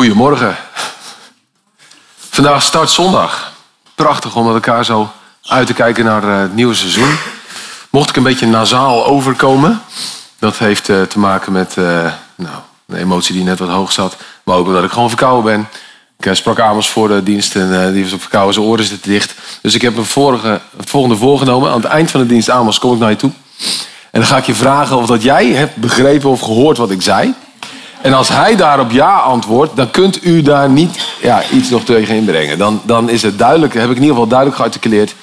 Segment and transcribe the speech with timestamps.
[0.00, 0.56] Goedemorgen.
[2.30, 3.52] Vandaag start zondag.
[3.94, 5.10] Prachtig om met elkaar zo
[5.42, 7.16] uit te kijken naar eh, het nieuwe seizoen.
[7.90, 9.82] Mocht ik een beetje nasaal overkomen,
[10.38, 11.84] dat heeft eh, te maken met uh,
[12.34, 15.68] nou, de emotie die net wat hoog zat, maar ook omdat ik gewoon verkouden ben.
[16.30, 19.34] Ik sprak Amos voor de dienst en die was op verkouden, zijn oren zitten dicht.
[19.62, 21.70] Dus ik heb een vorige, het volgende voorgenomen.
[21.70, 23.32] Aan het eind van de dienst, Amos, kom ik naar je toe.
[24.10, 27.02] En dan ga ik je vragen of dat jij hebt begrepen of gehoord wat ik
[27.02, 27.34] zei.
[28.02, 32.14] En als hij daarop ja antwoordt, dan kunt u daar niet ja, iets nog tegen
[32.14, 32.58] inbrengen.
[32.58, 35.14] Dan, dan is het duidelijk, heb ik in ieder geval duidelijk gearticuleerd.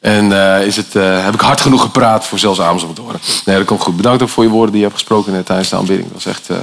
[0.00, 3.00] En uh, is het, uh, heb ik hard genoeg gepraat voor zelfs Amos om te
[3.00, 3.20] horen.
[3.44, 3.96] Nee, dat komt goed.
[3.96, 6.12] Bedankt ook voor je woorden die je hebt gesproken tijdens de aanbidding.
[6.12, 6.56] Dat was echt uh,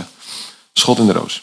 [0.74, 1.42] schot in de roos.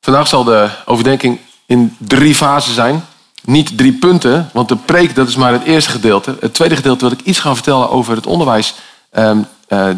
[0.00, 3.04] Vandaag zal de overdenking in drie fasen zijn.
[3.44, 6.36] Niet drie punten, want de preek dat is maar het eerste gedeelte.
[6.40, 8.74] Het tweede gedeelte wil ik iets gaan vertellen over het onderwijs
[9.12, 9.46] um,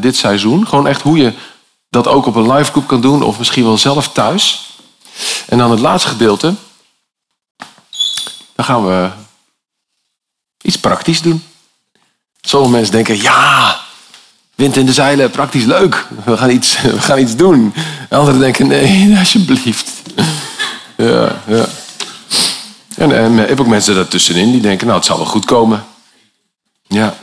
[0.00, 0.66] dit seizoen.
[0.66, 1.32] Gewoon echt hoe je
[1.90, 4.72] dat ook op een live groep kan doen, of misschien wel zelf thuis.
[5.46, 6.54] En dan het laatste gedeelte,
[8.54, 9.10] dan gaan we
[10.62, 11.44] iets praktisch doen.
[12.40, 13.80] Sommige mensen denken, ja,
[14.54, 16.06] wind in de zeilen, praktisch leuk.
[16.24, 17.74] We gaan iets, we gaan iets doen.
[18.10, 19.90] Anderen denken, nee, alsjeblieft.
[20.96, 21.66] Ja, ja.
[22.96, 25.84] En, en ik heb ook mensen daartussenin die denken, nou, het zal wel goed komen.
[26.86, 27.16] Ja.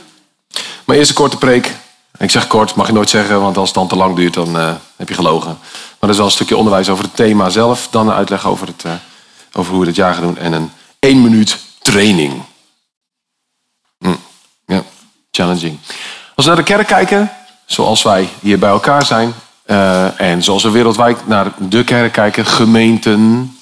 [0.84, 1.74] Maar eerst een korte preek.
[2.18, 4.56] Ik zeg kort, mag je nooit zeggen, want als het dan te lang duurt, dan
[4.56, 5.58] uh, heb je gelogen.
[5.70, 7.88] Maar dat is wel een stukje onderwijs over het thema zelf.
[7.90, 8.92] Dan een uitleg over, het, uh,
[9.52, 10.38] over hoe we dit jaar gaan doen.
[10.38, 12.42] En een één minuut training.
[13.98, 14.18] Mm,
[14.66, 14.82] ja,
[15.30, 15.78] challenging.
[16.34, 17.32] Als we naar de kerk kijken,
[17.64, 19.34] zoals wij hier bij elkaar zijn.
[19.66, 23.56] Uh, en zoals we wereldwijd naar de kerk kijken, gemeenten.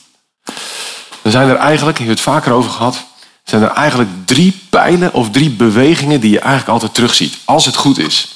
[1.22, 3.04] Dan zijn er eigenlijk, hier hebben het vaker over gehad.
[3.44, 7.38] Zijn er eigenlijk drie pijlen of drie bewegingen die je eigenlijk altijd terugziet.
[7.44, 8.34] Als het goed is.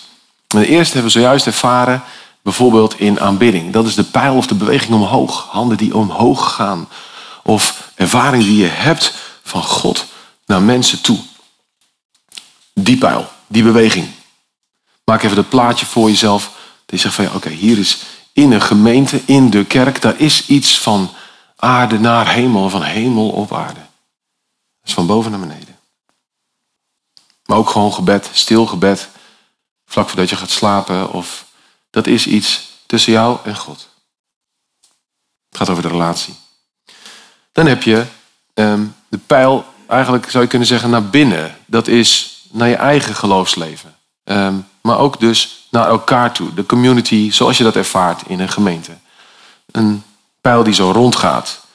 [0.48, 2.02] De eerste hebben we zojuist ervaren,
[2.42, 3.72] bijvoorbeeld in aanbidding.
[3.72, 5.46] Dat is de pijl of de beweging omhoog.
[5.50, 6.88] Handen die omhoog gaan.
[7.42, 10.06] Of ervaring die je hebt van God
[10.46, 11.18] naar mensen toe.
[12.74, 14.08] Die pijl, die beweging.
[15.04, 16.50] Maak even dat plaatje voor jezelf.
[16.86, 18.02] Je zegt van ja, oké, hier is
[18.32, 21.10] in een gemeente, in de kerk, daar is iets van
[21.56, 23.80] aarde naar hemel, van hemel op aarde.
[23.80, 25.78] Dat is van boven naar beneden.
[27.44, 29.08] Maar ook gewoon gebed, stil gebed
[29.88, 31.12] vlak voordat je gaat slapen.
[31.12, 31.46] Of
[31.90, 33.88] dat is iets tussen jou en God.
[35.48, 36.34] Het gaat over de relatie.
[37.52, 38.04] Dan heb je
[38.54, 41.56] um, de pijl, eigenlijk zou je kunnen zeggen, naar binnen.
[41.66, 43.96] Dat is naar je eigen geloofsleven.
[44.24, 46.54] Um, maar ook dus naar elkaar toe.
[46.54, 48.96] De community zoals je dat ervaart in een gemeente.
[49.70, 50.04] Een
[50.40, 51.66] pijl die zo rondgaat.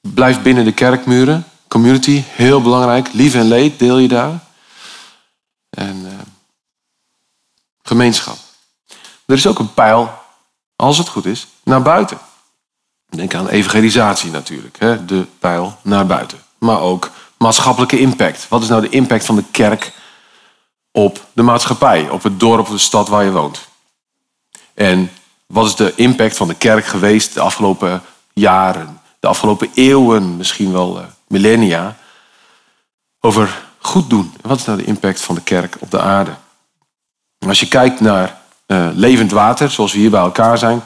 [0.00, 1.44] Blijf binnen de kerkmuren.
[1.68, 3.12] Community, heel belangrijk.
[3.12, 4.40] Lief en leed deel je daar.
[5.70, 6.03] En
[7.86, 8.36] Gemeenschap.
[9.26, 10.10] Er is ook een pijl,
[10.76, 12.18] als het goed is, naar buiten.
[13.08, 15.04] Denk aan evangelisatie natuurlijk, hè?
[15.04, 16.38] de pijl naar buiten.
[16.58, 18.48] Maar ook maatschappelijke impact.
[18.48, 19.92] Wat is nou de impact van de kerk
[20.90, 23.68] op de maatschappij, op het dorp of de stad waar je woont?
[24.74, 25.10] En
[25.46, 28.02] wat is de impact van de kerk geweest de afgelopen
[28.32, 31.96] jaren, de afgelopen eeuwen, misschien wel uh, millennia,
[33.20, 34.34] over goed doen?
[34.42, 36.34] En wat is nou de impact van de kerk op de aarde?
[37.48, 40.82] Als je kijkt naar uh, levend water, zoals we hier bij elkaar zijn,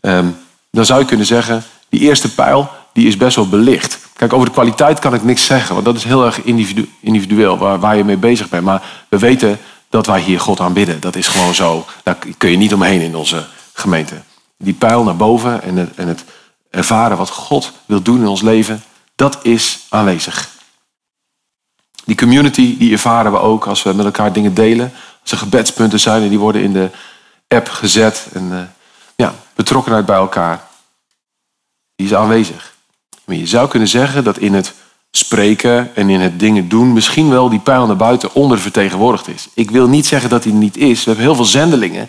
[0.00, 0.36] um,
[0.70, 3.98] dan zou je kunnen zeggen, die eerste pijl, die is best wel belicht.
[4.16, 7.58] Kijk, over de kwaliteit kan ik niks zeggen, want dat is heel erg individu individueel,
[7.58, 8.64] waar, waar je mee bezig bent.
[8.64, 9.58] Maar we weten
[9.88, 11.00] dat wij hier God aanbidden.
[11.00, 11.84] Dat is gewoon zo.
[12.02, 14.14] Daar kun je niet omheen in onze gemeente.
[14.58, 16.24] Die pijl naar boven en het, en het
[16.70, 18.82] ervaren wat God wil doen in ons leven,
[19.16, 20.48] dat is aanwezig.
[22.04, 24.92] Die community, die ervaren we ook als we met elkaar dingen delen.
[25.30, 26.90] Er gebedspunten zijn en die worden in de
[27.48, 28.26] app gezet.
[28.32, 28.60] En uh,
[29.16, 30.62] ja, betrokkenheid bij elkaar.
[31.96, 32.74] Die is aanwezig.
[33.24, 34.74] Maar je zou kunnen zeggen dat in het
[35.10, 39.48] spreken en in het dingen doen misschien wel die pijl naar buiten ondervertegenwoordigd is.
[39.54, 40.98] Ik wil niet zeggen dat die niet is.
[40.98, 42.08] We hebben heel veel zendelingen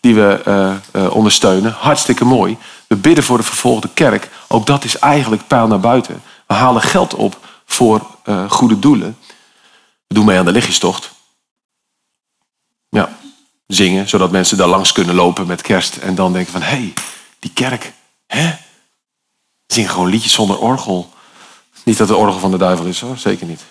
[0.00, 1.72] die we uh, uh, ondersteunen.
[1.72, 2.56] Hartstikke mooi.
[2.86, 4.28] We bidden voor de vervolgde kerk.
[4.48, 6.22] Ook dat is eigenlijk pijl naar buiten.
[6.46, 8.06] We halen geld op voor
[8.48, 9.16] goede doelen.
[10.06, 11.10] We doen mee aan de lichtjestocht.
[13.72, 16.92] Zingen, zodat mensen daar langs kunnen lopen met kerst en dan denken van, hé, hey,
[17.38, 17.92] die kerk,
[18.26, 18.56] hè?
[19.66, 21.12] Zing gewoon liedjes zonder orgel.
[21.84, 23.62] Niet dat de orgel van de duivel is hoor, zeker niet.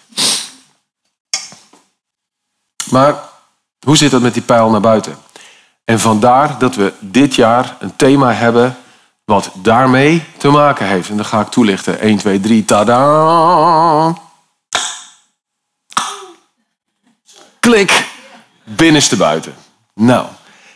[2.89, 3.23] Maar
[3.85, 5.17] hoe zit dat met die pijl naar buiten?
[5.83, 8.77] En vandaar dat we dit jaar een thema hebben
[9.25, 11.09] wat daarmee te maken heeft.
[11.09, 11.99] En dat ga ik toelichten.
[11.99, 14.17] 1, 2, 3, tada!
[17.59, 18.07] Klik!
[18.75, 19.55] binnenste buiten.
[19.99, 20.25] Nou,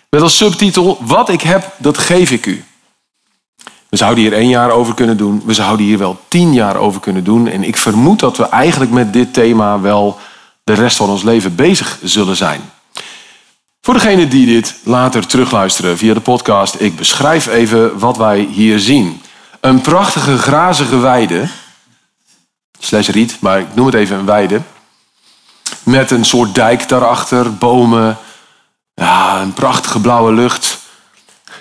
[0.10, 2.64] met als subtitel: Wat ik heb, dat geef ik u.
[3.90, 5.42] We zouden hier één jaar over kunnen doen.
[5.46, 7.48] We zouden hier wel tien jaar over kunnen doen.
[7.48, 10.20] En ik vermoed dat we eigenlijk met dit thema wel
[10.64, 12.62] de rest van ons leven bezig zullen zijn.
[13.82, 18.80] Voor degenen die dit later terugluisteren via de podcast, ik beschrijf even wat wij hier
[18.80, 19.22] zien.
[19.60, 21.48] Een prachtige grazige weide,
[22.80, 24.62] slash riet, maar ik noem het even een weide.
[25.84, 28.18] Met een soort dijk daarachter, bomen,
[28.94, 30.82] ja, een prachtige blauwe lucht.
[31.44, 31.52] Dat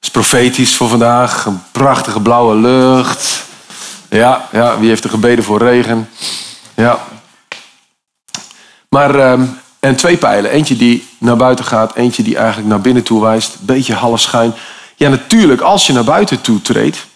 [0.00, 3.44] is profetisch voor vandaag, een prachtige blauwe lucht.
[4.08, 6.08] Ja, ja wie heeft er gebeden voor regen?
[6.74, 7.04] Ja.
[8.88, 9.44] Maar ehm,
[9.82, 10.50] en twee pijlen.
[10.50, 13.60] Eentje die naar buiten gaat, eentje die eigenlijk naar binnen toe wijst.
[13.60, 14.54] Beetje half schuin.
[14.96, 17.06] Ja, natuurlijk, als je naar buiten toe treedt,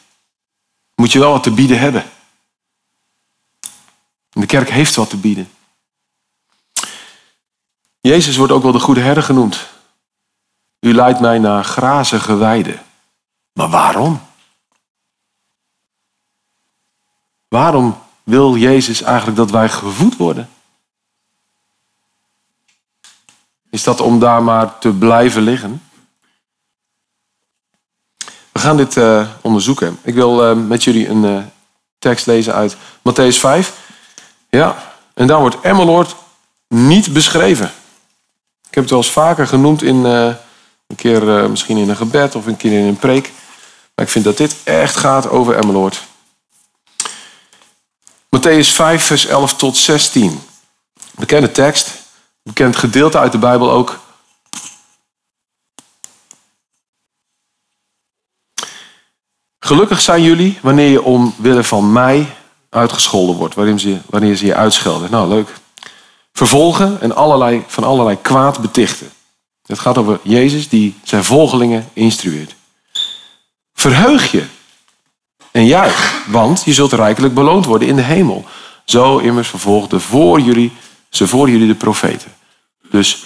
[0.95, 2.05] moet je wel wat te bieden hebben.
[4.33, 5.51] En de kerk heeft wat te bieden.
[8.07, 9.67] Jezus wordt ook wel de goede herder genoemd.
[10.81, 12.83] U leidt mij naar grazige weiden.
[13.53, 14.21] Maar waarom?
[17.49, 20.49] Waarom wil Jezus eigenlijk dat wij gevoed worden?
[23.71, 25.83] Is dat om daar maar te blijven liggen?
[28.53, 29.99] We gaan dit uh, onderzoeken.
[30.03, 31.43] Ik wil uh, met jullie een uh,
[31.99, 33.91] tekst lezen uit Matthäus 5.
[34.51, 36.17] Ja, en daar wordt Emmeloord
[36.69, 37.71] niet beschreven.
[38.77, 42.47] Ik heb het wel eens vaker genoemd in een keer misschien in een gebed of
[42.47, 43.33] een keer in een preek.
[43.95, 46.03] Maar ik vind dat dit echt gaat over Emmeloord.
[48.37, 50.41] Matthäus 5, vers 11 tot 16.
[51.11, 51.91] Bekende tekst
[52.43, 53.99] bekend gedeelte uit de Bijbel ook.
[59.59, 62.37] Gelukkig zijn jullie wanneer je omwille van mij
[62.69, 65.11] uitgescholden wordt, wanneer ze, wanneer ze je uitschelden.
[65.11, 65.49] Nou, leuk.
[66.37, 69.11] Vervolgen en allerlei, van allerlei kwaad betichten.
[69.67, 72.55] Het gaat over Jezus die zijn volgelingen instrueert.
[73.75, 74.47] Verheug je
[75.51, 78.45] en juich, want je zult rijkelijk beloond worden in de hemel.
[78.85, 80.73] Zo immers vervolgde voor jullie,
[81.09, 82.35] ze voor jullie de profeten.
[82.91, 83.25] Dus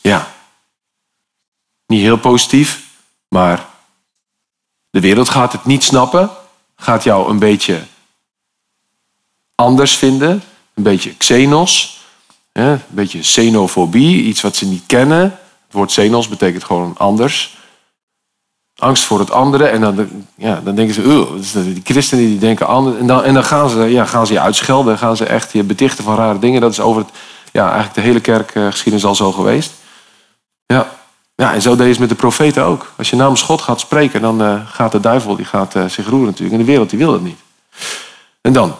[0.00, 0.34] ja,
[1.86, 2.82] niet heel positief,
[3.28, 3.66] maar
[4.90, 6.30] de wereld gaat het niet snappen,
[6.76, 7.82] gaat jou een beetje
[9.54, 10.42] anders vinden,
[10.78, 12.00] een beetje xenos,
[12.52, 15.20] een beetje xenofobie, iets wat ze niet kennen.
[15.20, 17.56] Het woord xenos betekent gewoon anders.
[18.76, 19.64] Angst voor het andere.
[19.64, 20.94] En dan, ja, dan denken
[21.42, 22.96] ze, die christenen die denken anders.
[22.96, 24.98] En dan, en dan gaan, ze, ja, gaan ze je uitschelden.
[24.98, 26.60] Gaan ze echt je betichten van rare dingen.
[26.60, 27.10] Dat is over het
[27.52, 29.72] ja, eigenlijk de hele kerkgeschiedenis al zo geweest.
[30.66, 30.90] Ja.
[31.34, 32.92] ja, en zo deed het met de profeten ook.
[32.96, 36.08] Als je namens God gaat spreken, dan uh, gaat de duivel die gaat, uh, zich
[36.08, 36.52] roeren natuurlijk.
[36.52, 37.38] En de wereld die wil dat niet.
[38.40, 38.74] En dan,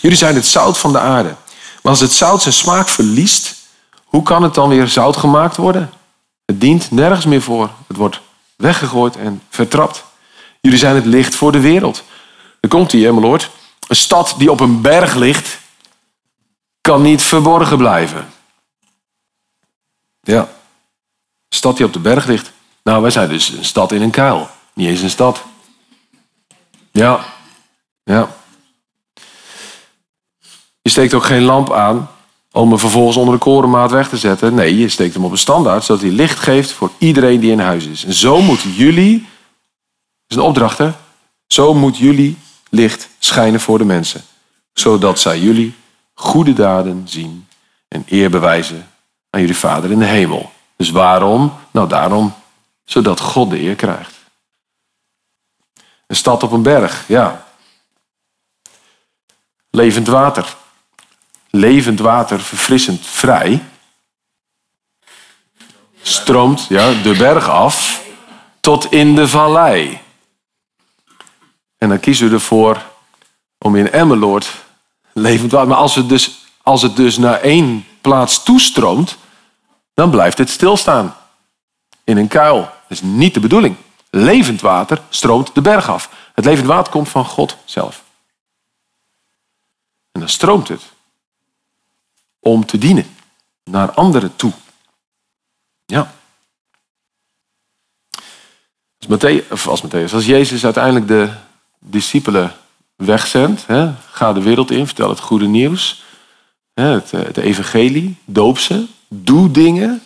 [0.00, 1.28] jullie zijn het zout van de aarde.
[1.82, 3.54] Maar als het zout zijn smaak verliest,
[4.04, 5.90] hoe kan het dan weer zout gemaakt worden?
[6.44, 7.70] Het dient nergens meer voor.
[7.86, 8.20] Het wordt
[8.56, 10.04] weggegooid en vertrapt.
[10.60, 12.04] Jullie zijn het licht voor de wereld.
[12.60, 13.50] Dan komt hij, mijn lord.
[13.88, 15.58] Een stad die op een berg ligt,
[16.80, 18.28] kan niet verborgen blijven.
[20.22, 20.40] Ja.
[21.48, 22.52] Een stad die op de berg ligt.
[22.82, 24.48] Nou, wij zijn dus een stad in een kuil.
[24.72, 25.42] Niet eens een stad.
[26.90, 27.24] Ja.
[28.04, 28.28] Ja.
[30.82, 32.10] Je steekt ook geen lamp aan
[32.52, 34.54] om hem vervolgens onder de korenmaat weg te zetten.
[34.54, 37.58] Nee, je steekt hem op een standaard, zodat hij licht geeft voor iedereen die in
[37.58, 38.04] huis is.
[38.04, 39.28] En zo moeten jullie, dat
[40.28, 40.92] is een opdracht hè,
[41.46, 42.38] zo moet jullie
[42.70, 44.22] licht schijnen voor de mensen.
[44.72, 45.74] Zodat zij jullie
[46.14, 47.46] goede daden zien
[47.88, 48.88] en eer bewijzen
[49.30, 50.52] aan jullie Vader in de hemel.
[50.76, 51.52] Dus waarom?
[51.70, 52.34] Nou daarom,
[52.84, 54.14] zodat God de eer krijgt.
[56.06, 57.46] Een stad op een berg, ja.
[59.70, 60.56] Levend water.
[61.50, 63.62] Levend water, verfrissend, vrij.
[66.02, 68.02] Stroomt ja, de berg af
[68.60, 70.00] tot in de vallei.
[71.78, 72.82] En dan kiezen we ervoor
[73.58, 74.54] om in Emmeloord
[75.12, 75.68] levend water.
[75.68, 79.16] Maar als het, dus, als het dus naar één plaats toestroomt,
[79.94, 81.16] dan blijft het stilstaan.
[82.04, 82.60] In een kuil.
[82.60, 83.76] Dat is niet de bedoeling.
[84.10, 86.10] Levend water stroomt de berg af.
[86.34, 88.02] Het levend water komt van God zelf.
[90.12, 90.82] En dan stroomt het
[92.40, 93.06] om te dienen
[93.64, 94.52] naar anderen toe.
[95.86, 96.14] Ja.
[98.98, 101.32] Als, Matthäus, of als, Matthäus, als Jezus uiteindelijk de
[101.78, 102.54] discipelen
[102.96, 103.66] wegzendt.
[103.66, 103.92] Hè?
[104.10, 106.04] Ga de wereld in, vertel het goede nieuws.
[106.74, 106.84] Hè?
[106.84, 110.02] Het, eh, het evangelie, doop ze, doe dingen.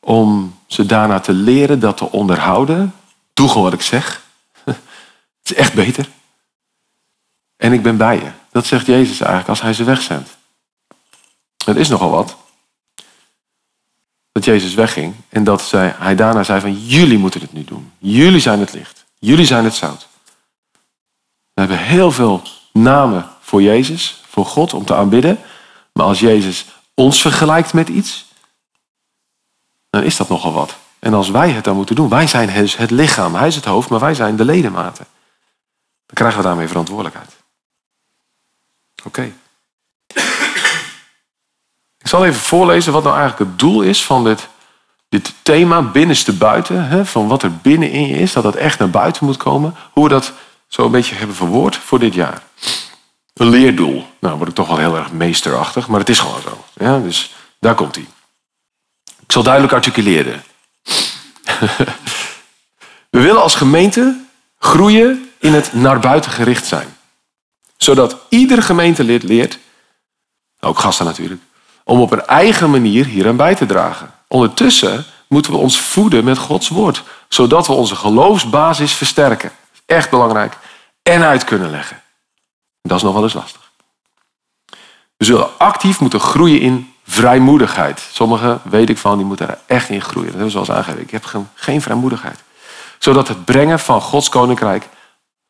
[0.00, 2.94] Om ze daarna te leren, dat te onderhouden.
[3.32, 4.22] Doe gewoon wat ik zeg.
[4.64, 6.08] Het is echt beter.
[7.56, 8.30] En ik ben bij je.
[8.54, 10.36] Dat zegt Jezus eigenlijk als hij ze wegzendt.
[11.64, 12.36] Het is nogal wat.
[14.32, 17.92] dat Jezus wegging en dat zij, hij daarna zei van jullie moeten het nu doen.
[17.98, 19.04] Jullie zijn het licht.
[19.18, 20.06] Jullie zijn het zout.
[21.52, 22.42] We hebben heel veel
[22.72, 25.38] namen voor Jezus, voor God om te aanbidden.
[25.92, 28.24] Maar als Jezus ons vergelijkt met iets,
[29.90, 30.76] dan is dat nogal wat.
[30.98, 33.88] En als wij het dan moeten doen, wij zijn het lichaam, hij is het hoofd,
[33.88, 35.06] maar wij zijn de ledematen.
[36.06, 37.33] Dan krijgen we daarmee verantwoordelijkheid.
[39.04, 39.32] Oké.
[41.98, 44.48] Ik zal even voorlezen wat nou eigenlijk het doel is van dit,
[45.08, 46.88] dit thema binnenste buiten.
[46.88, 49.74] Hè, van wat er binnenin je is, dat dat echt naar buiten moet komen.
[49.92, 50.32] Hoe we dat
[50.68, 52.42] zo een beetje hebben verwoord voor dit jaar.
[53.34, 54.06] Een leerdoel.
[54.20, 56.64] Nou, word ik toch wel heel erg meesterachtig, maar het is gewoon zo.
[56.74, 58.06] Ja, dus daar komt hij.
[59.04, 60.42] Ik zal duidelijk articuleren.
[63.10, 64.24] We willen als gemeente
[64.58, 66.96] groeien in het naar buiten gericht zijn.
[67.76, 69.58] Zodat iedere gemeentelid leert,
[70.60, 71.42] ook gasten natuurlijk,
[71.84, 74.14] om op een eigen manier hier aan bij te dragen.
[74.28, 79.52] Ondertussen moeten we ons voeden met Gods woord, zodat we onze geloofsbasis versterken.
[79.86, 80.56] Echt belangrijk.
[81.02, 82.02] En uit kunnen leggen.
[82.82, 83.72] Dat is nog wel eens lastig.
[85.16, 88.08] We zullen actief moeten groeien in vrijmoedigheid.
[88.12, 90.26] Sommigen, weet ik van, die moeten er echt in groeien.
[90.26, 91.02] Dat hebben ze al aangegeven.
[91.02, 92.38] Ik heb geen vrijmoedigheid.
[92.98, 94.88] Zodat het brengen van Gods koninkrijk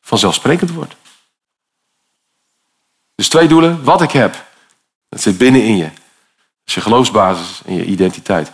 [0.01, 0.95] vanzelfsprekend wordt.
[3.15, 3.83] Dus twee doelen.
[3.83, 4.45] Wat ik heb,
[5.09, 5.89] dat zit binnenin je.
[5.89, 8.51] Dat is je geloofsbasis en je identiteit.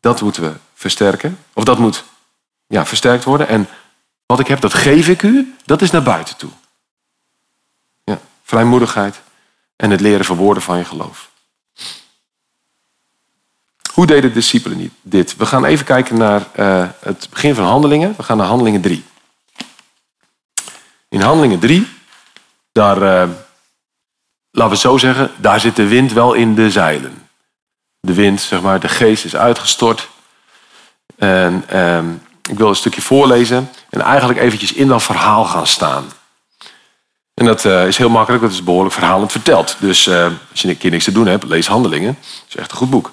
[0.00, 1.38] Dat moeten we versterken.
[1.52, 2.04] Of dat moet
[2.66, 3.48] ja, versterkt worden.
[3.48, 3.68] En
[4.26, 5.54] wat ik heb, dat geef ik u.
[5.64, 6.50] Dat is naar buiten toe.
[8.04, 9.20] Ja, vrijmoedigheid
[9.76, 11.30] en het leren van woorden van je geloof.
[13.92, 15.36] Hoe deden de discipelen dit?
[15.36, 18.14] We gaan even kijken naar uh, het begin van Handelingen.
[18.16, 19.04] We gaan naar Handelingen 3.
[21.08, 21.88] In Handelingen 3,
[22.72, 23.34] daar, uh,
[24.50, 27.28] laten we zo zeggen, daar zit de wind wel in de zeilen.
[28.00, 30.08] De wind, zeg maar, de geest is uitgestort.
[31.16, 31.98] En uh,
[32.50, 36.04] ik wil een stukje voorlezen en eigenlijk eventjes in dat verhaal gaan staan.
[37.34, 39.76] En dat uh, is heel makkelijk, dat is behoorlijk verhalend verteld.
[39.80, 42.18] Dus uh, als je een keer niks te doen hebt, lees Handelingen.
[42.20, 43.10] Dat is echt een goed boek.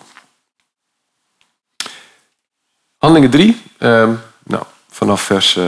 [2.97, 5.59] Handelingen 3, uh, ehm, nou, vanaf vers,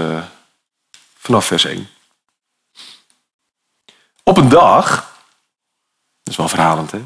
[1.18, 1.88] vanaf vers 1.
[4.32, 4.90] Op een dag,
[6.24, 7.02] dat is wel verhalend hè,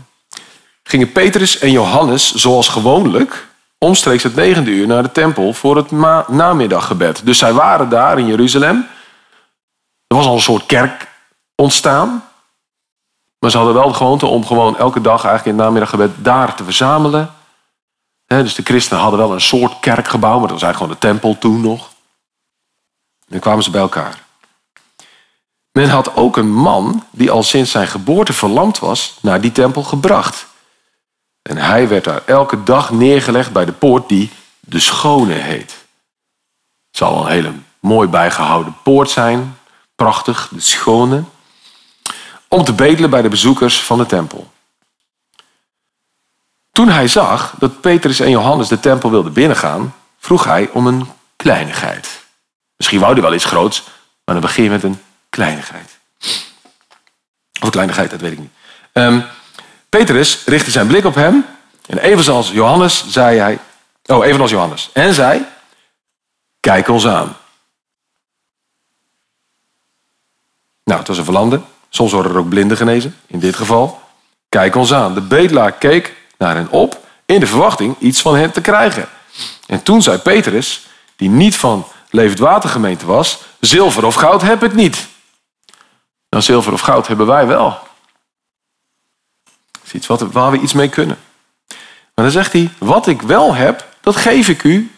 [0.83, 5.91] gingen Petrus en Johannes zoals gewoonlijk omstreeks het negende uur naar de tempel voor het
[6.27, 7.25] namiddaggebed.
[7.25, 8.87] Dus zij waren daar in Jeruzalem.
[10.07, 11.07] Er was al een soort kerk
[11.55, 12.29] ontstaan.
[13.39, 16.55] Maar ze hadden wel de gewoonte om gewoon elke dag eigenlijk in het namiddaggebed daar
[16.55, 17.33] te verzamelen.
[18.25, 21.37] dus de christenen hadden wel een soort kerkgebouw, maar dat was eigenlijk gewoon de tempel
[21.37, 21.87] toen nog.
[23.19, 24.23] En dan kwamen ze bij elkaar.
[25.77, 29.83] Men had ook een man die al sinds zijn geboorte verlamd was, naar die tempel
[29.83, 30.47] gebracht.
[31.41, 35.71] En hij werd daar elke dag neergelegd bij de poort die de Schone heet.
[36.87, 39.57] Het zal een hele mooi bijgehouden poort zijn.
[39.95, 41.23] Prachtig, de Schone.
[42.47, 44.51] Om te bedelen bij de bezoekers van de tempel.
[46.71, 51.07] Toen hij zag dat Petrus en Johannes de tempel wilden binnengaan, vroeg hij om een
[51.35, 52.23] kleinigheid.
[52.75, 53.83] Misschien wou hij wel iets groots,
[54.25, 54.99] maar dan begin je met een
[55.35, 55.97] kleinigheid.
[57.61, 58.51] Of kleinigheid, dat weet ik niet.
[58.93, 59.25] Um,
[59.89, 61.45] Petrus richtte zijn blik op hem.
[61.85, 63.59] En evenals Johannes zei hij.
[64.05, 64.89] Oh, evenals Johannes.
[64.93, 65.45] En zei:
[66.59, 67.37] Kijk ons aan.
[70.83, 71.61] Nou, het was een verlande.
[71.89, 73.15] Soms worden er ook blinden genezen.
[73.27, 74.01] In dit geval.
[74.49, 75.13] Kijk ons aan.
[75.13, 77.07] De bedelaar keek naar hen op.
[77.25, 79.07] In de verwachting iets van hen te krijgen.
[79.67, 85.07] En toen zei Petrus, die niet van Leefwatergemeente was: Zilver of goud heb het niet.
[86.35, 87.79] Nou, zilver of goud hebben wij wel
[89.85, 91.17] is iets wat, waar we iets mee kunnen.
[92.15, 94.91] Maar dan zegt hij, wat ik wel heb, dat geef ik u.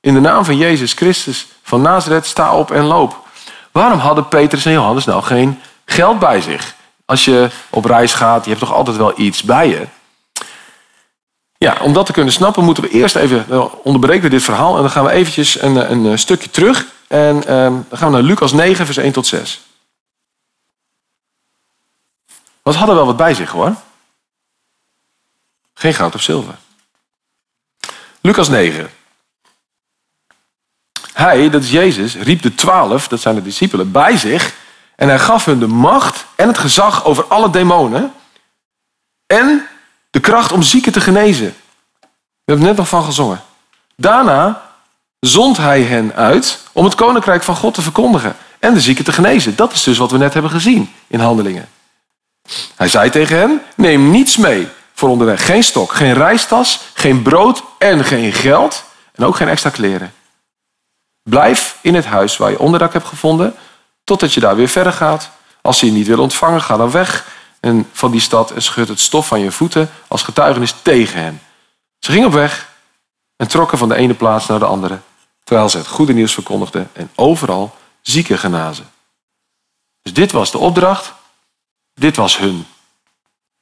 [0.00, 3.16] In de naam van Jezus Christus van Nazareth, sta op en loop.
[3.70, 6.74] Waarom hadden Petrus en Johannes nou geen geld bij zich?
[7.04, 9.86] Als je op reis gaat, je hebt toch altijd wel iets bij je?
[11.58, 14.90] Ja, om dat te kunnen snappen moeten we eerst even, onderbreken dit verhaal en dan
[14.90, 16.86] gaan we eventjes een, een stukje terug.
[17.08, 19.60] En ehm, dan gaan we naar Lucas 9, vers 1 tot 6.
[22.62, 23.74] Want ze hadden wel wat bij zich hoor.
[25.74, 26.54] Geen goud of zilver.
[28.20, 28.90] Lucas 9.
[31.12, 34.54] Hij, dat is Jezus, riep de twaalf, dat zijn de discipelen, bij zich.
[34.96, 38.12] En hij gaf hun de macht en het gezag over alle demonen.
[39.26, 39.66] En
[40.10, 41.54] de kracht om zieken te genezen.
[42.00, 42.08] We
[42.44, 43.42] hebben net nog van gezongen.
[43.96, 44.70] Daarna
[45.20, 48.36] zond hij hen uit om het koninkrijk van God te verkondigen.
[48.58, 49.56] En de zieken te genezen.
[49.56, 51.68] Dat is dus wat we net hebben gezien in handelingen.
[52.76, 55.46] Hij zei tegen hen, neem niets mee voor onderweg.
[55.46, 58.84] Geen stok, geen reistas, geen brood en geen geld.
[59.14, 60.14] En ook geen extra kleren.
[61.22, 63.54] Blijf in het huis waar je onderdak hebt gevonden,
[64.04, 65.30] totdat je daar weer verder gaat.
[65.60, 67.26] Als ze je niet willen ontvangen, ga dan weg
[67.60, 71.42] en van die stad en schud het stof van je voeten als getuigenis tegen hen.
[71.98, 72.68] Ze gingen op weg
[73.36, 74.98] en trokken van de ene plaats naar de andere,
[75.44, 78.90] terwijl ze het goede nieuws verkondigden en overal zieken genazen.
[80.02, 81.12] Dus dit was de opdracht,
[81.94, 82.66] dit was hun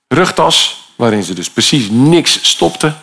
[0.09, 3.01] rugtas, waarin ze dus precies niks stopten.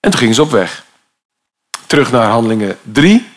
[0.00, 0.84] En toen gingen ze op weg.
[1.86, 3.28] Terug naar handelingen 3.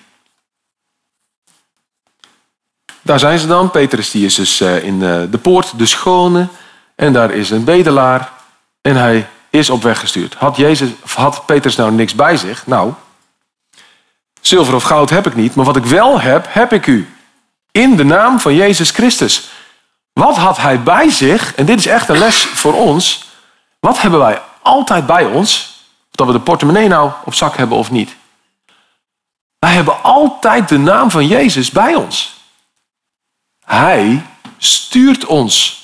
[3.02, 3.72] Daar zijn ze dan.
[3.72, 6.48] Petrus die is dus eh, in eh, de poort, de schone.
[6.96, 8.32] En daar is een bedelaar.
[8.82, 10.34] En hij is op weg gestuurd.
[10.34, 12.68] Had, Jezus, had Petrus nou niks bij zich?
[12.68, 12.94] Nou,
[14.42, 15.56] zilver of goud heb ik niet.
[15.56, 17.10] Maar wat ik wel heb, heb ik u.
[17.72, 19.50] In de naam van Jezus Christus.
[20.14, 21.56] Wat had hij bij zich?
[21.56, 23.24] En dit is echt een les voor ons.
[23.80, 25.80] Wat hebben wij altijd bij ons?
[26.10, 28.16] Of dat we de portemonnee nou op zak hebben of niet.
[29.60, 32.34] Wij hebben altijd de naam van Jezus bij ons.
[33.66, 34.26] Hij
[34.58, 35.80] stuurt ons.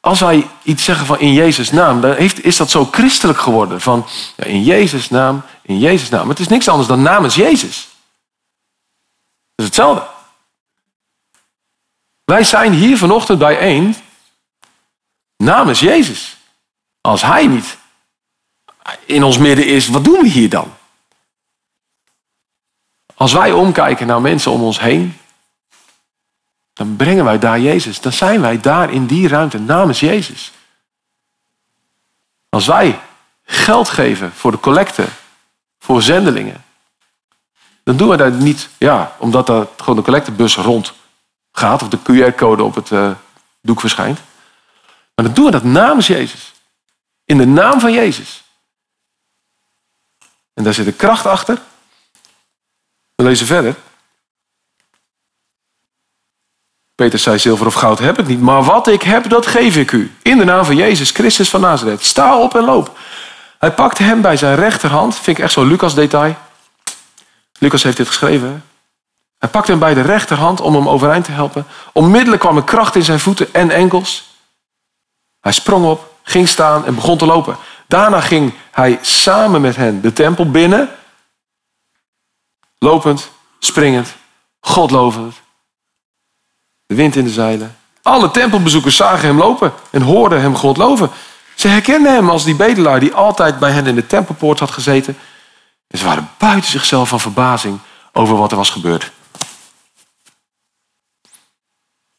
[0.00, 3.80] Als wij iets zeggen van in Jezus' naam, dan heeft, is dat zo christelijk geworden.
[3.80, 6.28] Van in Jezus' naam, in Jezus' naam.
[6.28, 7.76] Het is niks anders dan namens Jezus.
[9.54, 10.13] Het is hetzelfde.
[12.24, 13.96] Wij zijn hier vanochtend bijeen
[15.36, 16.36] namens Jezus.
[17.00, 17.78] Als Hij niet
[19.04, 20.74] in ons midden is, wat doen we hier dan?
[23.14, 25.18] Als wij omkijken naar mensen om ons heen,
[26.72, 28.00] dan brengen wij daar Jezus.
[28.00, 30.52] Dan zijn wij daar in die ruimte namens Jezus.
[32.48, 33.00] Als wij
[33.44, 35.06] geld geven voor de collecte,
[35.78, 36.64] voor zendelingen,
[37.82, 40.92] dan doen we dat niet ja, omdat er gewoon de collectebus rond
[41.58, 43.10] gaat of de QR-code op het uh,
[43.60, 44.20] doek verschijnt.
[45.14, 46.52] Maar dan doen we dat namens Jezus.
[47.24, 48.44] In de naam van Jezus.
[50.54, 51.58] En daar zit een kracht achter.
[53.14, 53.76] We lezen verder.
[56.94, 59.92] Peter zei, zilver of goud heb ik niet, maar wat ik heb, dat geef ik
[59.92, 60.14] u.
[60.22, 62.04] In de naam van Jezus Christus van Nazareth.
[62.04, 62.98] Sta op en loop.
[63.58, 65.14] Hij pakte hem bij zijn rechterhand.
[65.18, 66.36] Vind ik echt zo'n Lucas detail.
[67.58, 68.64] Lucas heeft dit geschreven.
[69.44, 71.66] Hij pakte hem bij de rechterhand om hem overeind te helpen.
[71.92, 74.36] Onmiddellijk kwam er kracht in zijn voeten en enkels.
[75.40, 77.56] Hij sprong op, ging staan en begon te lopen.
[77.86, 80.88] Daarna ging hij samen met hen de tempel binnen.
[82.78, 84.14] Lopend, springend,
[84.60, 85.34] Godlovend.
[86.86, 87.76] De wind in de zeilen.
[88.02, 91.10] Alle tempelbezoekers zagen hem lopen en hoorden hem God loven.
[91.54, 95.18] Ze herkenden hem als die bedelaar die altijd bij hen in de tempelpoort had gezeten.
[95.86, 97.78] En ze waren buiten zichzelf van verbazing
[98.12, 99.12] over wat er was gebeurd.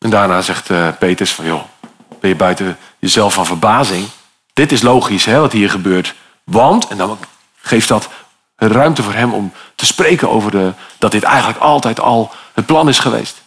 [0.05, 1.63] En daarna zegt uh, Petrus van, joh,
[2.19, 4.07] ben je buiten jezelf van verbazing?
[4.53, 6.15] Dit is logisch, hè, wat hier gebeurt.
[6.43, 7.17] Want, en dan
[7.61, 8.09] geeft dat
[8.55, 12.89] ruimte voor hem om te spreken over de, dat dit eigenlijk altijd al het plan
[12.89, 13.41] is geweest.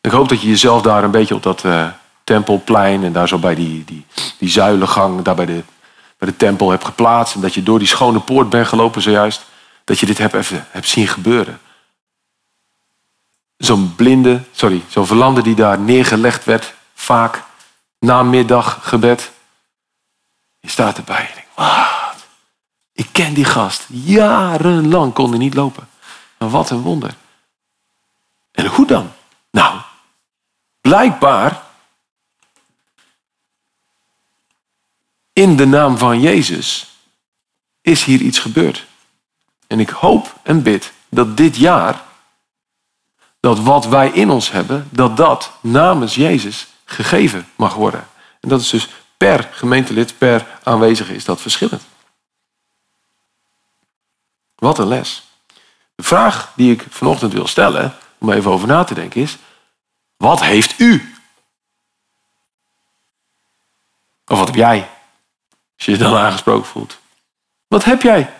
[0.00, 1.86] Ik hoop dat je jezelf daar een beetje op dat uh,
[2.24, 4.06] tempelplein en daar zo bij die, die,
[4.38, 5.62] die zuilengang, daar bij de,
[6.18, 7.34] bij de tempel hebt geplaatst.
[7.34, 9.44] En dat je door die schone poort bent gelopen zojuist.
[9.84, 11.60] Dat je dit hebt, even, hebt zien gebeuren.
[13.60, 17.42] Zo'n blinde, sorry, zo'n verlande die daar neergelegd werd, vaak
[17.98, 19.30] na middaggebed.
[20.60, 22.26] Je staat erbij en denkt, wat?
[22.92, 23.86] Ik ken die gast.
[23.88, 25.88] Jarenlang kon hij niet lopen.
[26.38, 27.14] Wat een wonder.
[28.52, 29.12] En hoe dan?
[29.50, 29.80] Nou,
[30.80, 31.62] blijkbaar
[35.32, 36.86] in de naam van Jezus
[37.80, 38.86] is hier iets gebeurd.
[39.66, 42.04] En ik hoop en bid dat dit jaar,
[43.40, 48.08] dat wat wij in ons hebben, dat dat namens Jezus gegeven mag worden.
[48.40, 51.82] En dat is dus per gemeentelid, per aanwezige is dat verschillend.
[54.54, 55.22] Wat een les.
[55.94, 59.36] De vraag die ik vanochtend wil stellen, om even over na te denken, is:
[60.16, 61.14] wat heeft u?
[64.26, 64.88] Of wat heb jij?
[65.76, 66.98] Als je je dan aangesproken voelt.
[67.66, 68.34] Wat heb jij?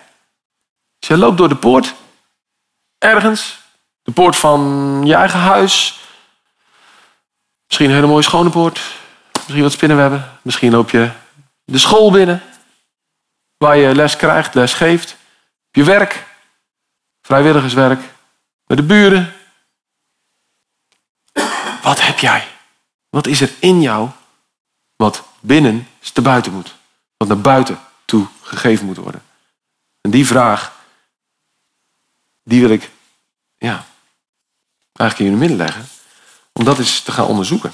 [0.99, 1.95] Als je loopt door de poort,
[2.99, 3.60] ergens,
[4.03, 6.01] de poort van je eigen huis,
[7.67, 8.81] misschien een hele mooie schone poort,
[9.33, 11.11] misschien wat spinnenwebben, misschien loop je
[11.65, 12.43] de school binnen,
[13.57, 15.17] waar je les krijgt, les geeft,
[15.71, 16.27] je werk,
[17.23, 18.01] vrijwilligerswerk,
[18.67, 19.35] met de buren,
[21.83, 22.49] wat heb jij?
[23.09, 24.09] Wat is er in jou
[24.97, 26.75] wat binnen te buiten moet?
[27.17, 29.23] Wat naar buiten toe gegeven moet worden?
[30.01, 30.77] En die vraag,
[32.43, 32.91] die wil ik
[33.57, 33.85] ja,
[35.01, 35.89] eigenlijk in je midden leggen.
[36.53, 37.73] om dat eens te gaan onderzoeken.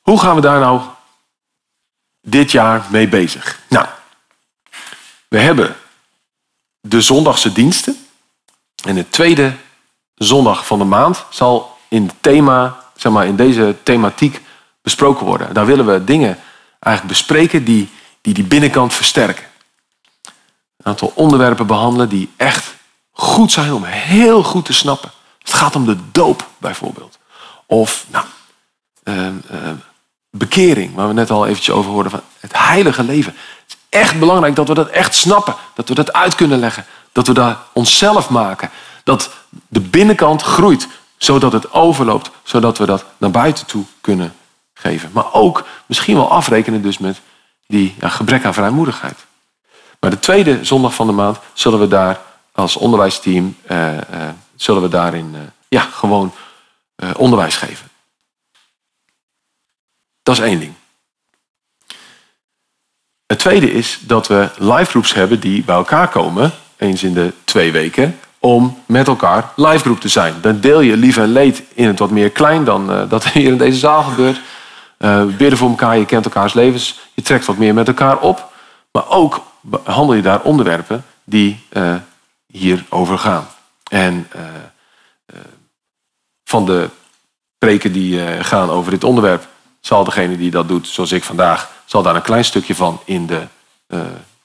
[0.00, 0.80] Hoe gaan we daar nou
[2.20, 3.60] dit jaar mee bezig?
[3.68, 3.86] Nou,
[5.28, 5.76] we hebben
[6.80, 8.06] de zondagse diensten.
[8.84, 9.56] En de tweede
[10.14, 14.40] zondag van de maand zal in, thema, zeg maar, in deze thematiek
[14.82, 15.54] besproken worden.
[15.54, 16.38] Daar willen we dingen
[16.78, 17.90] eigenlijk bespreken die
[18.24, 19.44] die, die binnenkant versterken.
[20.76, 22.74] Een aantal onderwerpen behandelen die echt
[23.10, 25.10] goed zijn om heel goed te snappen.
[25.38, 27.18] Het gaat om de doop bijvoorbeeld.
[27.66, 28.24] Of nou,
[29.04, 29.70] uh,
[30.30, 33.32] bekering, waar we net al eventjes over hoorden, van het heilige leven.
[33.32, 35.54] Het is echt belangrijk dat we dat echt snappen.
[35.74, 36.86] Dat we dat uit kunnen leggen.
[37.12, 38.70] Dat we dat onszelf maken.
[39.02, 39.30] Dat
[39.68, 42.30] de binnenkant groeit, zodat het overloopt.
[42.42, 44.34] Zodat we dat naar buiten toe kunnen
[44.74, 45.10] geven.
[45.12, 47.20] Maar ook misschien wel afrekenen dus met
[47.66, 49.26] die gebrek aan vrijmoedigheid.
[50.00, 52.20] Maar de tweede zondag van de maand zullen we daar
[52.52, 54.00] als onderwijsteam uh, uh,
[54.56, 56.34] zullen we daarin uh, ja, gewoon
[57.16, 57.88] onderwijs geven.
[60.22, 60.72] Dat is één ding.
[63.26, 67.32] Het tweede is dat we live groups hebben die bij elkaar komen, eens in de
[67.44, 70.34] twee weken, om met elkaar live groep te zijn.
[70.40, 73.58] Dan deel je lief en leed in het wat meer klein dan dat hier in
[73.58, 74.40] deze zaal gebeurt.
[75.04, 78.52] Uh, bidden voor elkaar, je kent elkaars levens, je trekt wat meer met elkaar op.
[78.92, 81.94] Maar ook behandel je daar onderwerpen die uh,
[82.46, 83.46] hierover gaan.
[83.90, 84.28] En
[86.44, 86.88] van de
[87.58, 89.46] preken die gaan over dit onderwerp
[89.80, 93.26] zal degene die dat doet, zoals ik vandaag, zal daar een klein stukje van in
[93.26, 93.42] de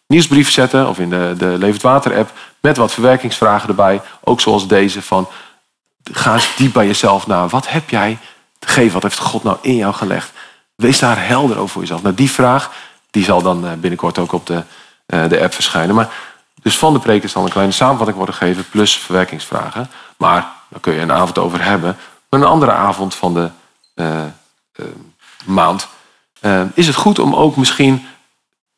[0.08, 4.02] nieuwsbrief zetten of in de, de Levend Water app met wat verwerkingsvragen erbij.
[4.24, 5.28] Ook zoals deze van
[6.12, 7.48] ga eens diep bij jezelf na.
[7.48, 8.18] Wat heb jij
[8.60, 8.94] te geven?
[8.94, 10.32] Wat heeft God nou in jou gelegd?
[10.80, 12.02] Wees daar helder over voor jezelf.
[12.02, 12.72] Nou, die vraag
[13.12, 14.64] die zal dan eh, binnenkort ook op de,
[15.08, 15.96] uh, de app verschijnen.
[15.96, 16.10] Maar
[16.62, 19.90] dus van de preek zal een kleine samenvatting worden gegeven plus verwerkingsvragen.
[20.18, 21.98] Maar daar kun je een avond over hebben.
[22.30, 23.50] Maar een andere avond van de
[23.96, 24.86] uh,
[25.46, 25.88] maand,
[26.74, 28.08] is het goed om ook misschien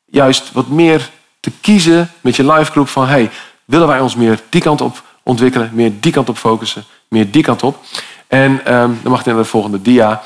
[0.05, 1.09] juist wat meer
[1.39, 3.31] te kiezen met je live groep van hey,
[3.65, 7.43] willen wij ons meer die kant op ontwikkelen, meer die kant op focussen, meer die
[7.43, 7.83] kant op.
[8.27, 10.21] En um, dan mag je naar de volgende dia.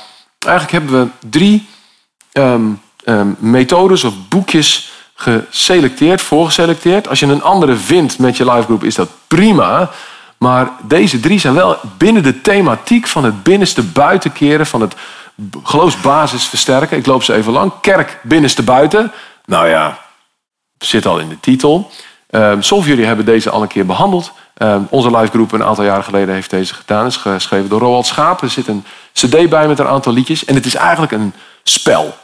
[0.45, 1.67] Eigenlijk hebben we drie
[2.33, 7.07] um, um, methodes of boekjes geselecteerd, voorgeselecteerd.
[7.07, 9.91] Als je een andere vindt met je live groep, is dat prima.
[10.37, 14.95] Maar deze drie zijn wel binnen de thematiek van het binnenste buitenkeren, van het
[15.63, 16.97] geloofsbasis versterken.
[16.97, 17.71] Ik loop ze even lang.
[17.81, 19.11] Kerk binnenste buiten.
[19.45, 19.99] Nou ja,
[20.77, 21.91] zit al in de titel.
[22.29, 24.31] Um, Sommige van jullie hebben deze al een keer behandeld.
[24.61, 27.05] Um, onze live groep een aantal jaren geleden heeft deze gedaan.
[27.05, 28.41] is geschreven door Roald Schaap.
[28.41, 30.45] Er zit een cd bij met een aantal liedjes.
[30.45, 32.17] En het is eigenlijk een spel.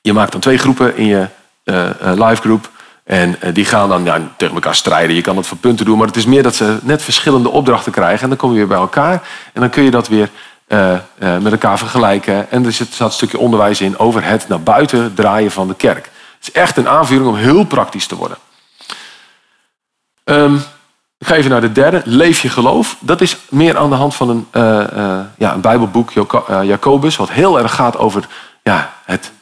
[0.00, 1.26] Je maakt dan twee groepen in je
[1.64, 2.70] uh, live groep.
[3.04, 5.16] En uh, die gaan dan ja, tegen elkaar strijden.
[5.16, 5.98] Je kan het voor punten doen.
[5.98, 8.22] Maar het is meer dat ze net verschillende opdrachten krijgen.
[8.22, 9.22] En dan kom je weer bij elkaar.
[9.52, 10.30] En dan kun je dat weer
[11.18, 12.50] met elkaar vergelijken.
[12.50, 16.10] En er zit, een stukje onderwijs in over het naar buiten draaien van de kerk.
[16.38, 18.38] Het is echt een aanvuring om heel praktisch te worden.
[20.24, 20.62] Um,
[21.18, 22.02] ik ga even naar de derde.
[22.04, 22.96] Leef je geloof.
[23.00, 26.10] Dat is meer aan de hand van een, uh, ja, een Bijbelboek,
[26.62, 27.16] Jacobus.
[27.16, 28.28] Wat heel erg gaat over
[28.62, 29.32] ja, het,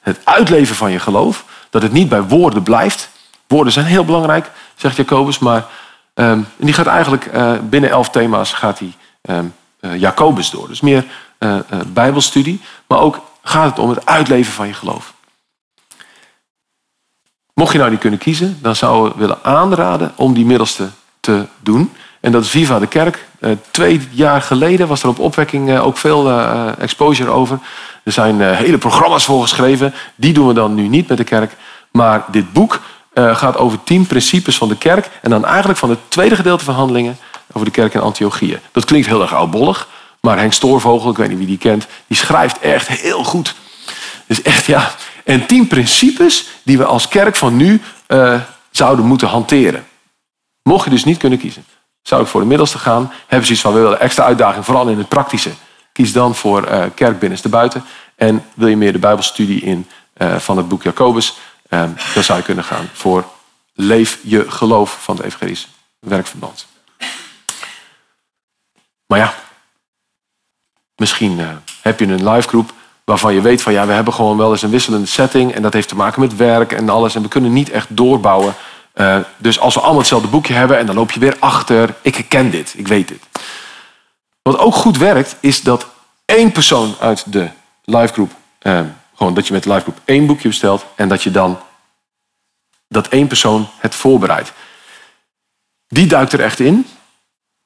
[0.00, 1.44] het uitleven van je geloof.
[1.70, 3.10] Dat het niet bij woorden blijft.
[3.46, 5.38] Woorden zijn heel belangrijk, zegt Jacobus.
[5.38, 5.64] Maar
[6.14, 7.30] um, die gaat eigenlijk
[7.62, 8.94] binnen elf thema's gaat hij
[9.36, 9.54] um,
[9.98, 10.68] Jacobus door.
[10.68, 11.04] Dus meer
[11.86, 15.12] bijbelstudie, maar ook gaat het om het uitleven van je geloof.
[17.60, 20.88] Mocht je nou niet kunnen kiezen, dan zouden we willen aanraden om die middelste
[21.20, 21.92] te doen.
[22.20, 23.26] En dat is Viva de Kerk.
[23.70, 26.30] twee jaar geleden was er op opwekking ook veel
[26.78, 27.58] exposure over.
[28.04, 29.94] Er zijn hele programma's voor geschreven.
[30.14, 31.56] Die doen we dan nu niet met de kerk.
[31.90, 32.80] Maar dit boek
[33.14, 35.10] gaat over tien principes van de kerk.
[35.22, 37.18] En dan eigenlijk van het tweede gedeelte van Handelingen
[37.52, 38.58] over de kerk in Antiochië.
[38.72, 39.88] Dat klinkt heel erg oudbollig,
[40.20, 43.54] maar Henk Stoorvogel, ik weet niet wie die kent, die schrijft echt heel goed.
[44.26, 44.90] Dus echt ja.
[45.30, 48.40] En tien principes die we als kerk van nu uh,
[48.70, 49.86] zouden moeten hanteren.
[50.62, 51.64] Mocht je dus niet kunnen kiezen,
[52.02, 53.12] zou ik voor de middelste gaan.
[53.26, 55.50] Hebben ze iets van, we willen extra uitdaging, vooral in het praktische.
[55.92, 57.84] Kies dan voor uh, kerk binnenste buiten.
[58.14, 61.36] En wil je meer de bijbelstudie in uh, van het boek Jacobus,
[61.68, 63.24] dan zou je kunnen gaan voor
[63.74, 66.66] Leef je geloof van het Evangelisch Werkverband.
[69.06, 69.34] Maar ja,
[70.96, 71.40] misschien
[71.82, 72.72] heb je een live groep
[73.10, 75.72] waarvan je weet van ja, we hebben gewoon wel eens een wisselende setting en dat
[75.72, 78.54] heeft te maken met werk en alles en we kunnen niet echt doorbouwen.
[78.94, 82.14] Uh, dus als we allemaal hetzelfde boekje hebben en dan loop je weer achter, ik
[82.14, 83.22] herken dit, ik weet dit.
[84.42, 85.86] Wat ook goed werkt is dat
[86.24, 87.48] één persoon uit de
[87.84, 88.80] live groep, uh,
[89.14, 91.58] gewoon dat je met de live groep één boekje bestelt en dat je dan
[92.88, 94.52] dat één persoon het voorbereidt.
[95.88, 96.86] Die duikt er echt in.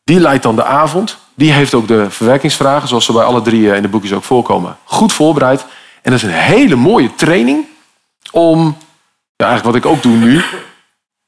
[0.05, 1.19] Die leidt dan de avond.
[1.35, 4.25] Die heeft ook de verwerkingsvragen, zoals ze bij alle drie eh, in de boekjes ook
[4.25, 5.67] voorkomen, goed voorbereid.
[6.03, 7.67] En dat is een hele mooie training
[8.31, 8.77] om,
[9.37, 10.45] ja, eigenlijk wat ik ook doe nu,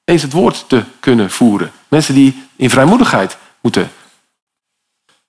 [0.05, 1.73] eens het woord te kunnen voeren.
[1.88, 3.90] Mensen die in vrijmoedigheid moeten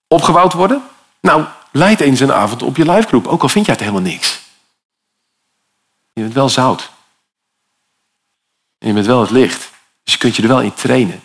[0.08, 0.84] opgebouwd worden.
[1.22, 4.42] Nou, leid eens een avond op je livegroep, ook al vind jij het helemaal niks.
[6.13, 6.90] Je bent wel zout.
[8.78, 9.72] En je bent wel het licht.
[10.04, 11.24] Dus je kunt je er wel in trainen.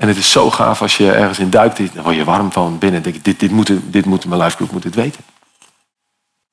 [0.00, 2.78] En het is zo gaaf als je ergens in duikt, dan word je warm van
[2.78, 3.02] binnen.
[3.02, 5.24] denk dit, dit, moet, dit moet mijn livegroep moet dit weten.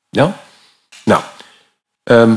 [0.09, 0.37] Ja?
[1.03, 1.21] Nou,
[2.03, 2.35] ehm,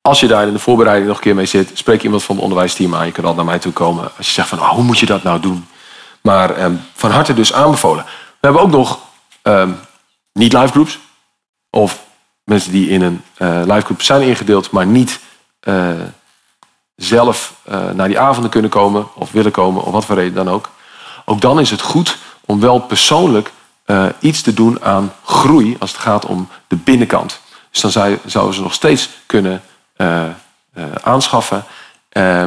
[0.00, 2.44] als je daar in de voorbereiding nog een keer mee zit, spreek iemand van het
[2.44, 3.06] onderwijsteam aan.
[3.06, 5.06] Je kunt altijd naar mij toe komen als je zegt van, oh, hoe moet je
[5.06, 5.66] dat nou doen?
[6.20, 8.04] Maar ehm, van harte dus aanbevolen.
[8.04, 8.98] We hebben ook nog
[9.42, 9.78] um,
[10.32, 10.98] niet livegroups.
[11.70, 12.04] Of
[12.44, 15.20] mensen die in een uh, livegroep zijn ingedeeld, maar niet
[15.68, 15.90] uh,
[16.96, 20.48] zelf uh, naar die avonden kunnen komen of willen komen, of wat voor reden dan
[20.48, 20.70] ook.
[21.24, 23.52] Ook dan is het goed om wel persoonlijk
[24.18, 27.40] iets te doen aan groei als het gaat om de binnenkant.
[27.70, 29.62] Dus dan zou, zouden ze nog steeds kunnen
[29.96, 30.24] uh,
[31.02, 31.64] aanschaffen.
[32.12, 32.44] Uh,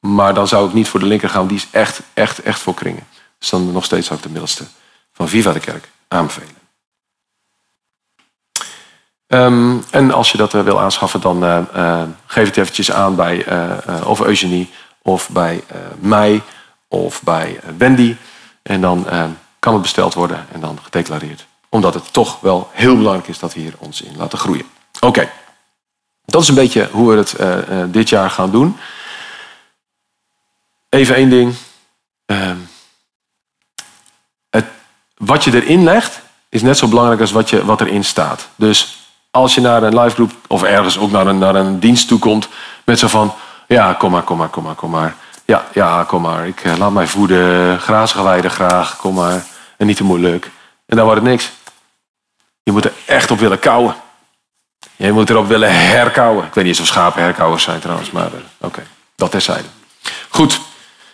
[0.00, 2.74] maar dan zou ik niet voor de linker gaan, die is echt, echt, echt voor
[2.74, 3.06] kringen.
[3.38, 4.64] Dus dan nog steeds zou ik de middelste
[5.12, 6.59] van Viva de Kerk aanbevelen.
[9.32, 11.66] Um, en als je dat uh, wil aanschaffen, dan
[12.26, 13.46] geef het eventjes aan bij
[14.04, 14.70] of Eugenie
[15.02, 15.64] of bij
[15.98, 16.42] mij
[16.88, 18.16] of bij Wendy.
[18.62, 19.06] En dan
[19.58, 21.46] kan het besteld worden en dan gedeclareerd.
[21.68, 24.66] Omdat het toch wel heel belangrijk is dat we hier ons in laten groeien.
[25.00, 25.30] Oké.
[26.24, 28.76] Dat is een beetje hoe we het dit jaar gaan doen.
[30.88, 31.54] Even één ding.
[34.50, 34.64] Het,
[35.16, 38.48] wat je erin legt is net zo belangrijk als wat, je, wat erin staat.
[38.56, 38.99] Dus
[39.30, 42.18] als je naar een live groep of ergens ook naar een, naar een dienst toe
[42.18, 42.48] komt
[42.84, 43.34] met zo van,
[43.66, 45.14] ja, kom maar, kom maar, kom maar, kom maar.
[45.44, 46.46] Ja, ja, kom maar.
[46.46, 49.44] Ik uh, laat mij voeden, grazige weiden graag, kom maar.
[49.76, 50.50] En niet te moeilijk.
[50.86, 51.52] En dan wordt het niks.
[52.62, 53.94] Je moet er echt op willen kouwen.
[54.96, 56.46] Je moet erop willen herkauwen.
[56.46, 58.84] Ik weet niet eens of schapen herkauwers zijn trouwens, maar uh, oké, okay.
[59.16, 59.68] dat terzijde.
[60.28, 60.60] Goed,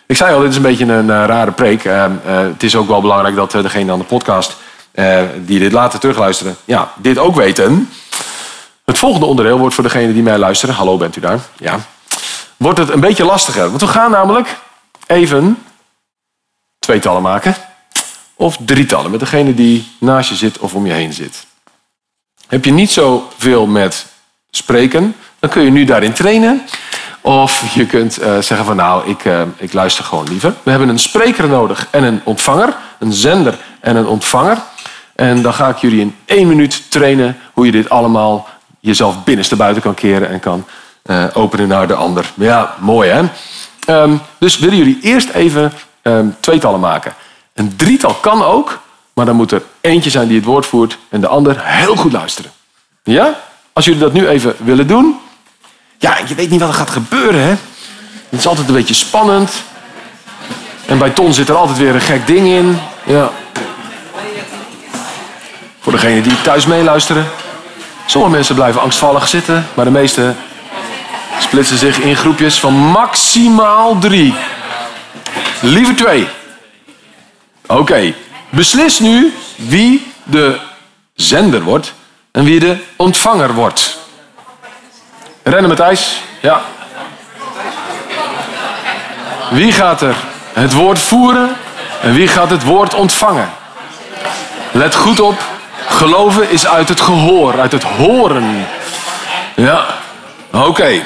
[0.05, 1.83] ik zei al, dit is een beetje een uh, rare preek.
[1.83, 4.57] Uh, het is ook wel belangrijk dat degene aan de podcast
[5.45, 7.89] die dit later terugluisteren, ja, dit ook weten.
[8.85, 11.79] Het volgende onderdeel wordt voor degene die mij luisteren, hallo bent u daar, ja,
[12.57, 13.69] wordt het een beetje lastiger.
[13.69, 14.57] Want we gaan namelijk
[15.07, 15.57] even
[16.79, 17.55] tweetallen maken.
[18.35, 21.45] Of drietallen, met degene die naast je zit of om je heen zit.
[22.47, 24.05] Heb je niet zoveel met
[24.51, 26.61] spreken, dan kun je nu daarin trainen.
[27.21, 30.53] Of je kunt uh, zeggen van nou, ik, uh, ik luister gewoon liever.
[30.63, 32.75] We hebben een spreker nodig en een ontvanger.
[32.99, 34.57] Een zender en een ontvanger.
[35.17, 38.47] En dan ga ik jullie in één minuut trainen hoe je dit allemaal
[38.79, 40.65] jezelf binnenste buiten kan keren en kan
[41.05, 42.31] uh, openen naar de ander.
[42.33, 43.23] Ja, mooi hè?
[44.01, 47.13] Um, dus willen jullie eerst even um, tweetallen maken.
[47.53, 48.81] Een drietal kan ook,
[49.13, 52.11] maar dan moet er eentje zijn die het woord voert en de ander heel goed
[52.11, 52.51] luisteren.
[53.03, 53.39] Ja?
[53.73, 55.19] Als jullie dat nu even willen doen.
[55.97, 57.55] Ja, je weet niet wat er gaat gebeuren, hè?
[58.29, 59.51] Het is altijd een beetje spannend.
[60.85, 62.77] En bij Ton zit er altijd weer een gek ding in.
[63.05, 63.31] Ja.
[65.87, 67.27] Voor degenen die thuis meeluisteren.
[68.05, 70.33] Sommige mensen blijven angstvallig zitten, maar de meeste
[71.39, 74.35] splitsen zich in groepjes van maximaal drie.
[75.59, 76.27] Liever twee.
[77.67, 78.13] Oké.
[78.49, 80.59] Beslis nu wie de
[81.15, 81.93] zender wordt
[82.31, 83.97] en wie de ontvanger wordt.
[85.43, 86.21] Rennen met ijs.
[86.41, 86.61] Ja.
[89.51, 90.15] Wie gaat er
[90.53, 91.55] het woord voeren
[92.01, 93.49] en wie gaat het woord ontvangen?
[94.71, 95.55] Let goed op.
[95.87, 98.67] Geloven is uit het gehoor, uit het horen.
[99.55, 99.97] Ja.
[100.51, 101.01] Oké.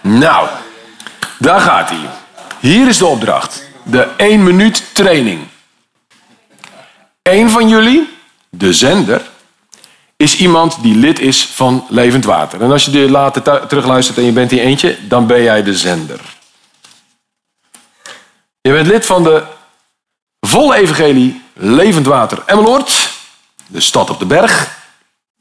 [0.00, 0.48] Nou,
[1.38, 2.10] daar gaat hij.
[2.60, 5.40] Hier is de opdracht de 1 minuut training.
[7.22, 9.22] Eén van jullie, de zender,
[10.16, 12.62] is iemand die lid is van Levend Water.
[12.62, 15.76] En als je dit later terugluistert en je bent in eentje, dan ben jij de
[15.76, 16.20] zender.
[18.60, 19.42] Je bent lid van de
[20.40, 23.10] volle evangelie Levend Water Emmeloord,
[23.66, 24.78] de stad op de berg.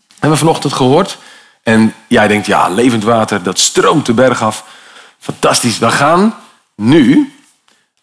[0.10, 1.18] Hebben we vanochtend gehoord.
[1.64, 4.66] En jij denkt, ja, levend water, dat stroomt de berg af.
[5.20, 5.78] Fantastisch.
[5.78, 6.36] We gaan
[6.76, 7.34] nu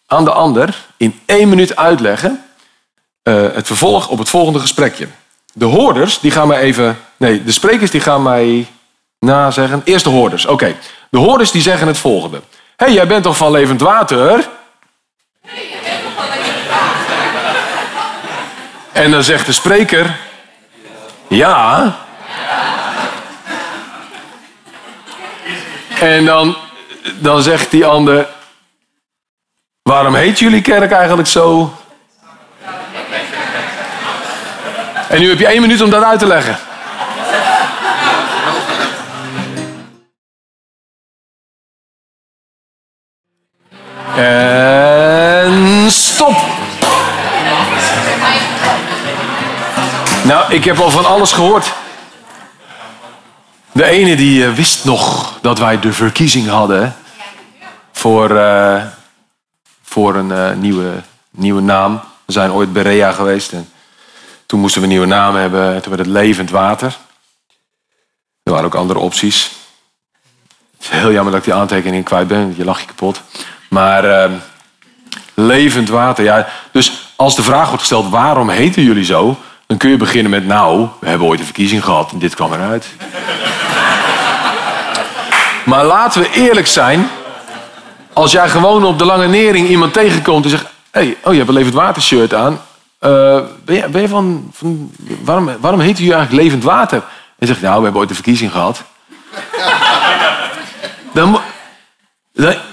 [0.07, 2.45] aan de ander in één minuut uitleggen
[3.23, 5.07] uh, het vervolg op het volgende gesprekje.
[5.53, 6.99] De hoorders, die gaan mij even...
[7.17, 8.67] Nee, de sprekers die gaan mij
[9.19, 9.81] nazeggen.
[9.85, 10.75] Eerst de hoorders, oké.
[11.09, 12.41] De hoorders die zeggen het volgende.
[12.75, 14.27] Hey, jij bent toch van levend water?
[14.27, 17.15] Nee, jij bent toch van levend water?
[18.97, 20.15] En dan zegt de spreker...
[21.27, 21.95] Ja.
[25.99, 26.57] En dan,
[27.15, 28.27] dan zegt die ander,
[29.81, 31.73] waarom heet jullie kerk eigenlijk zo?
[35.09, 36.57] En nu heb je één minuut om dat uit te leggen.
[44.15, 44.76] En
[50.27, 51.73] Nou, ik heb al van alles gehoord.
[53.71, 56.95] De ene die eh, wist nog dat wij de verkiezing hadden
[57.91, 58.83] voor, uh,
[59.83, 60.91] voor een uh, nieuwe,
[61.29, 62.01] nieuwe naam.
[62.25, 63.69] We zijn ooit Berea geweest en
[64.45, 65.81] toen moesten we een nieuwe naam hebben.
[65.81, 66.97] Toen werd het Levend Water.
[68.43, 69.51] Er waren ook andere opties.
[70.77, 72.53] Het is heel jammer dat ik die aantekening kwijt ben.
[72.57, 73.21] Je lach je kapot.
[73.69, 74.37] Maar uh,
[75.33, 76.23] levend water.
[76.23, 79.37] Ja, dus als de vraag wordt gesteld waarom heten jullie zo?
[79.67, 82.53] Dan kun je beginnen met nou, we hebben ooit een verkiezing gehad en dit kwam
[82.53, 82.87] eruit.
[85.71, 87.09] maar laten we eerlijk zijn.
[88.13, 90.65] Als jij gewoon op de lange nering iemand tegenkomt en zegt...
[90.91, 92.53] Hey, oh, je hebt een levend water shirt aan.
[92.53, 97.03] Uh, ben, je, ben je van, van, waarom, waarom heet u eigenlijk levend water?
[97.39, 98.83] En zegt, nou, we hebben ooit een verkiezing gehad.
[101.13, 101.39] dan,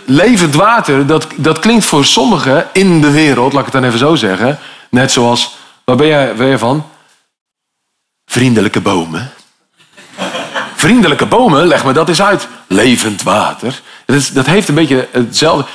[0.04, 3.98] levend water, dat, dat klinkt voor sommigen in de wereld, laat ik het dan even
[3.98, 4.58] zo zeggen,
[4.90, 6.86] net zoals, waar ben jij, van?
[8.26, 9.32] Vriendelijke bomen.
[10.74, 12.48] Vriendelijke bomen, leg me dat eens uit.
[12.66, 13.80] Levend water.
[14.32, 15.66] Dat, heeft een beetje hetzelfde.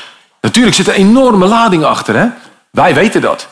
[0.42, 2.28] Natuurlijk zit er enorme lading achter, hè?
[2.72, 3.48] Wij weten dat.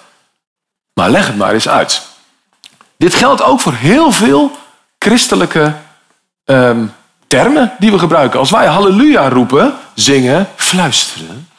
[0.94, 2.02] Maar leg het maar eens uit.
[2.98, 4.52] Dit geldt ook voor heel veel
[5.00, 5.76] christelijke
[6.46, 6.94] um,
[7.28, 8.40] termen die we gebruiken.
[8.40, 11.50] Als wij halleluja roepen, zingen, fluisteren,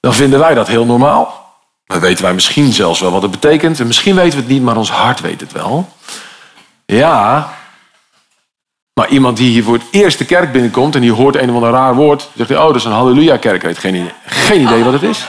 [0.00, 1.39] dan vinden wij dat heel normaal.
[1.90, 3.80] Dan weten wij misschien zelfs wel wat het betekent.
[3.80, 5.88] En misschien weten we het niet, maar ons hart weet het wel.
[6.86, 7.52] Ja,
[8.92, 11.54] maar iemand die hier voor het eerst de kerk binnenkomt en die hoort een of
[11.54, 13.62] ander raar woord, zegt hij, oh, dat is een halleluja-kerk.
[13.62, 15.28] Heeft geen idee, geen idee wat het is.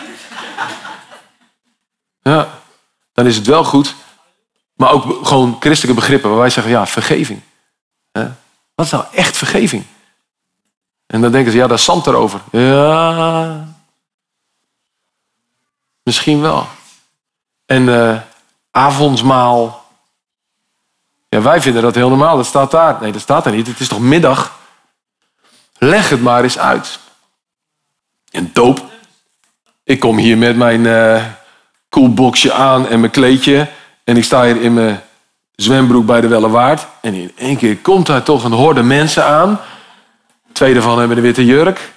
[2.22, 2.48] Ja,
[3.14, 3.96] dan is het wel goed.
[4.76, 7.42] Maar ook gewoon christelijke begrippen waar wij zeggen, ja, vergeving.
[8.76, 9.84] Wat is nou echt vergeving?
[11.08, 12.40] En dan denken ze, ja, daar is zand erover.
[12.52, 13.68] Ja,
[16.12, 16.68] misschien wel.
[17.66, 18.18] En uh,
[18.72, 19.86] avondsmaal.
[21.30, 22.36] Ja, wij vinden dat heel normaal.
[22.36, 22.98] Dat staat daar.
[23.02, 23.68] Nee, dat staat er niet.
[23.68, 24.60] Het is toch middag?
[25.78, 27.00] Leg het maar eens uit.
[28.32, 28.86] En doop.
[29.84, 31.24] Ik kom hier met mijn uh,
[31.90, 33.70] koelboxje aan en mijn kleedje.
[34.04, 35.02] En ik sta hier in mijn
[35.56, 36.88] zwembroek bij de Wellewaard.
[37.02, 39.60] En in één keer komt daar toch een horde mensen aan.
[40.52, 41.92] Twee daarvan hebben de witte jurk.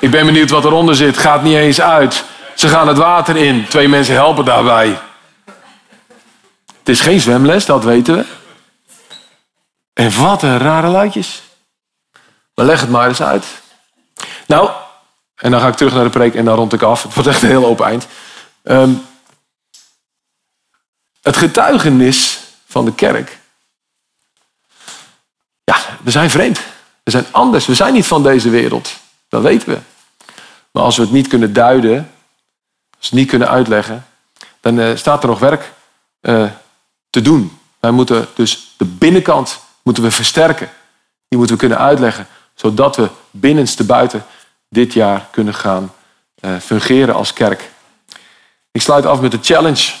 [0.00, 1.18] Ik ben benieuwd wat eronder zit.
[1.18, 2.24] Gaat niet eens uit.
[2.54, 3.66] Ze gaan het water in.
[3.68, 4.98] Twee mensen helpen daarbij.
[6.78, 8.24] Het is geen zwemles, dat weten we.
[9.92, 11.42] En wat een rare luidjes.
[12.54, 13.46] Maar leg het maar eens uit.
[14.46, 14.70] Nou,
[15.36, 17.02] en dan ga ik terug naar de preek en dan rond ik af.
[17.02, 18.06] Het wordt echt een heel open eind.
[18.62, 19.06] Um,
[21.22, 23.38] het getuigenis van de kerk.
[25.64, 26.60] Ja, we zijn vreemd.
[27.02, 27.66] We zijn anders.
[27.66, 28.98] We zijn niet van deze wereld.
[29.28, 29.78] Dat weten we.
[30.70, 32.06] Maar als we het niet kunnen duiden, als
[32.98, 34.06] we het niet kunnen uitleggen,
[34.60, 35.72] dan uh, staat er nog werk
[36.20, 36.50] uh,
[37.10, 37.58] te doen.
[37.80, 40.70] Wij moeten dus de binnenkant moeten we versterken.
[41.28, 44.24] Die moeten we kunnen uitleggen, zodat we binnenste buiten
[44.68, 45.92] dit jaar kunnen gaan
[46.40, 47.70] uh, fungeren als kerk.
[48.70, 49.92] Ik sluit af met de challenge.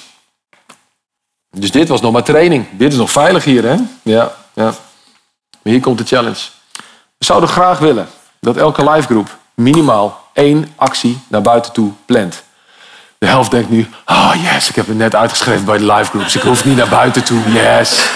[1.50, 2.66] Dus dit was nog maar training.
[2.72, 3.76] Dit is nog veilig hier, hè?
[4.02, 4.64] Ja, ja.
[5.50, 6.40] Maar hier komt de challenge.
[7.18, 8.08] We zouden graag willen
[8.40, 12.42] dat elke livegroep minimaal één actie naar buiten toe plant.
[13.18, 16.36] De helft denkt nu, oh yes, ik heb het net uitgeschreven bij de livegroups.
[16.36, 18.10] Ik hoef niet naar buiten toe, yes.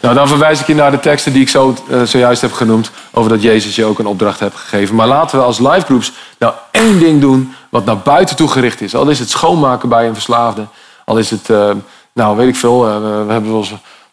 [0.00, 2.90] Nou, dan verwijs ik je naar de teksten die ik uh, zojuist heb genoemd...
[3.10, 4.94] over dat Jezus je ook een opdracht heeft gegeven.
[4.94, 8.94] Maar laten we als livegroups nou één ding doen wat naar buiten toe gericht is.
[8.94, 10.66] Al is het schoonmaken bij een verslaafde.
[11.04, 11.48] Al is het...
[11.48, 11.70] Uh,
[12.12, 12.88] nou, weet ik veel.
[12.88, 13.64] Eh, we hebben wel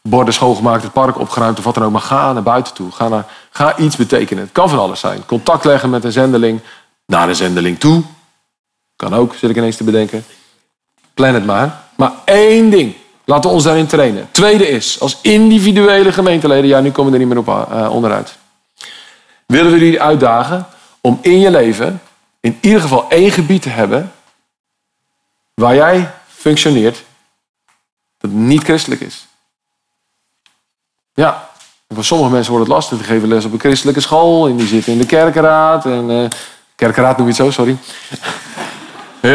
[0.01, 1.91] borden schoongemaakt, het park opgeruimd of wat dan ook.
[1.91, 2.91] Maar ga naar buiten toe.
[2.91, 4.43] Ga, naar, ga iets betekenen.
[4.43, 5.25] Het kan van alles zijn.
[5.25, 6.59] Contact leggen met een zendeling.
[7.07, 8.03] Naar een zendeling toe.
[8.95, 10.25] Kan ook, zit ik ineens te bedenken.
[11.13, 11.83] Plan het maar.
[11.95, 12.95] Maar één ding.
[13.25, 14.27] Laten we ons daarin trainen.
[14.31, 18.37] Tweede is, als individuele gemeenteleden, ja, nu komen we er niet meer op uh, onderuit.
[19.45, 20.67] Willen we jullie uitdagen
[21.01, 22.01] om in je leven
[22.39, 24.11] in ieder geval één gebied te hebben
[25.53, 27.03] waar jij functioneert
[28.17, 29.27] dat niet christelijk is.
[31.13, 31.49] Ja,
[31.89, 32.97] voor sommige mensen wordt het lastig.
[32.97, 35.85] Die geven les op een christelijke school en die zitten in de kerkenraad.
[35.85, 36.29] En, uh,
[36.77, 37.77] kerkenraad noem je het zo, sorry.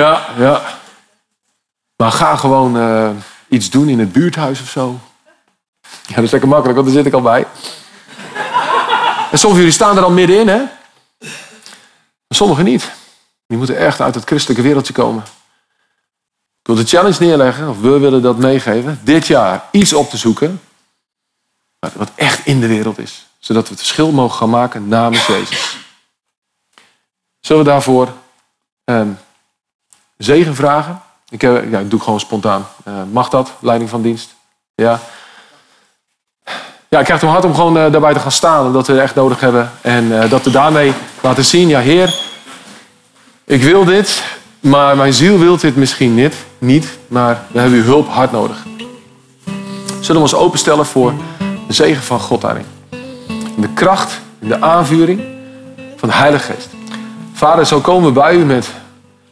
[0.02, 0.62] ja, ja.
[1.96, 3.10] Maar ga gewoon uh,
[3.48, 5.00] iets doen in het buurthuis of zo.
[6.06, 7.46] Ja, dat is lekker makkelijk, want daar zit ik al bij.
[9.30, 10.58] En sommigen jullie staan er al middenin, hè?
[12.26, 12.90] Maar sommigen niet.
[13.46, 15.22] Die moeten echt uit het christelijke wereldje komen.
[16.60, 20.16] Ik wil de challenge neerleggen, of we willen dat meegeven, dit jaar iets op te
[20.16, 20.60] zoeken
[21.78, 23.26] wat echt in de wereld is.
[23.38, 25.81] Zodat we het verschil mogen gaan maken namens Jezus.
[27.42, 28.08] Zullen we daarvoor
[28.84, 29.00] eh,
[30.16, 31.02] zegen vragen?
[31.28, 32.66] Ik, heb, ja, ik doe gewoon spontaan.
[32.88, 34.34] Uh, mag dat, leiding van dienst?
[34.74, 35.00] Ja.
[36.88, 38.66] Ja, ik krijg het hard om gewoon uh, daarbij te gaan staan.
[38.66, 39.70] Omdat we het echt nodig hebben.
[39.80, 41.68] En dat we daarmee laten zien.
[41.68, 42.20] Ja, Heer,
[43.44, 44.22] ik wil dit.
[44.60, 46.34] Maar mijn ziel wil dit misschien niet.
[46.58, 48.66] niet maar we hebben uw hulp hard nodig.
[50.00, 51.12] Zullen we ons openstellen voor
[51.66, 52.66] de zegen van God daarin.
[53.56, 55.22] De kracht en de aanvuring
[55.96, 56.81] van de Heilige Geest.
[57.42, 58.70] Vader, zo komen we bij u met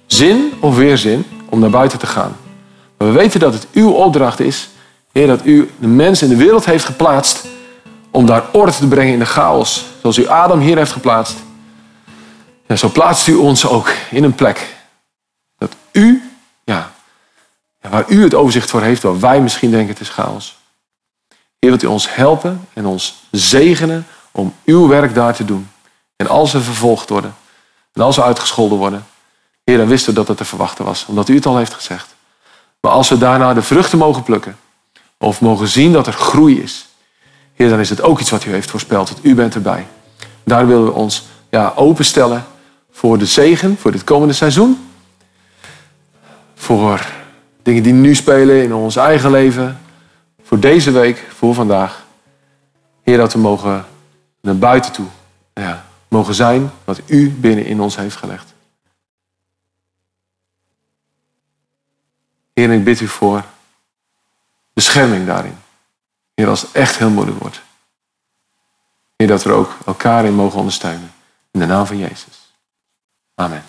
[0.07, 2.37] zin of weerzin om naar buiten te gaan.
[2.97, 4.69] Maar we weten dat het uw opdracht is,
[5.13, 7.47] Heer, dat u de mens in de wereld heeft geplaatst
[8.11, 9.85] om daar orde te brengen in de chaos.
[10.01, 11.37] Zoals u Adam hier heeft geplaatst.
[12.77, 14.77] Zo plaatst u ons ook in een plek.
[15.59, 16.31] Dat u,
[16.65, 16.93] ja,
[17.81, 20.59] waar u het overzicht voor heeft, waar wij misschien denken het is chaos.
[21.59, 25.71] Heer, wilt u ons helpen en ons zegenen om uw werk daar te doen.
[26.17, 27.35] En als we vervolgd worden
[27.93, 29.07] en als we uitgescholden worden,
[29.65, 32.15] Heer, dan wisten we dat het te verwachten was, omdat u het al heeft gezegd.
[32.81, 34.57] Maar als we daarna de vruchten mogen plukken,
[35.19, 36.89] of mogen zien dat er groei is,
[37.55, 39.87] Heer, dan is het ook iets wat u heeft voorspeld, dat u bent erbij.
[40.45, 42.47] Daar willen we ons ja, openstellen
[42.91, 44.91] voor de zegen, voor dit komende seizoen.
[46.55, 47.07] Voor
[47.63, 49.81] dingen die nu spelen in ons eigen leven,
[50.43, 52.05] voor deze week, voor vandaag.
[53.03, 53.85] Heer, dat we mogen
[54.41, 55.07] naar buiten toe
[55.55, 58.55] ja, mogen zijn wat u binnen in ons heeft gelegd.
[62.53, 63.45] Heer, ik bid u voor
[64.73, 65.59] bescherming daarin.
[66.35, 67.63] Heer, als het echt heel moeilijk wordt.
[69.17, 71.13] Heer, dat we ook elkaar in mogen ondersteunen.
[71.51, 72.55] In de naam van Jezus.
[73.35, 73.65] Amen.